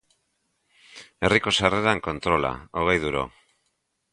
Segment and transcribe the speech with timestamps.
[1.27, 2.51] Herriko sarreran kontrola,
[2.81, 3.23] hogei duro.